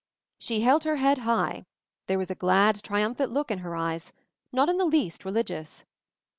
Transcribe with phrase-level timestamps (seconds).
[0.39, 1.63] She held her head high,
[2.07, 4.11] there was a glad triumphant look in her eyes—
[4.51, 5.85] not in the least religious.